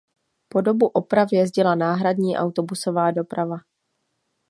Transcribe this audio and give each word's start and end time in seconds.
Po 0.53 0.61
dobu 0.61 0.87
oprav 0.93 1.27
jezdila 1.31 1.75
náhradní 1.75 2.37
autobusová 2.37 3.11
doprava. 3.11 3.57